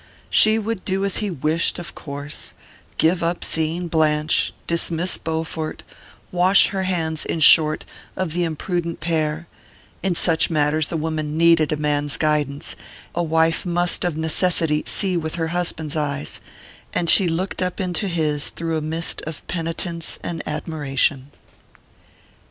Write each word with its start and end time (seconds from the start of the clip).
She 0.31 0.57
would 0.57 0.83
do 0.83 1.05
as 1.05 1.17
he 1.17 1.29
wished, 1.29 1.77
of 1.77 1.93
course 1.93 2.53
give 2.97 3.21
up 3.21 3.43
seeing 3.43 3.87
Blanche, 3.87 4.51
dismiss 4.65 5.15
Bowfort, 5.19 5.83
wash 6.31 6.69
her 6.69 6.85
hands, 6.85 7.23
in 7.23 7.39
short, 7.39 7.85
of 8.17 8.33
the 8.33 8.43
imprudent 8.43 8.99
pair 8.99 9.45
in 10.01 10.15
such 10.15 10.49
matters 10.49 10.91
a 10.91 10.97
woman 10.97 11.37
needed 11.37 11.71
a 11.71 11.77
man's 11.77 12.17
guidance, 12.17 12.75
a 13.13 13.21
wife 13.21 13.63
must 13.63 14.03
of 14.03 14.17
necessity 14.17 14.81
see 14.87 15.15
with 15.17 15.35
her 15.35 15.49
husband's 15.49 15.95
eyes; 15.95 16.41
and 16.95 17.07
she 17.07 17.27
looked 17.27 17.61
up 17.61 17.79
into 17.79 18.07
his 18.07 18.49
through 18.49 18.77
a 18.77 18.81
mist 18.81 19.21
of 19.27 19.45
penitence 19.47 20.17
and 20.23 20.41
admiration.... 20.47 21.29